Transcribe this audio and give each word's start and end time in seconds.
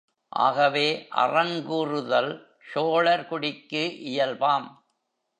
ஆகவே 0.31 1.07
அறங் 1.09 1.63
கூறுதல் 1.63 2.31
சோழர் 2.71 3.27
குடிக்கு 3.27 3.83
இயல்பாம். 4.03 4.67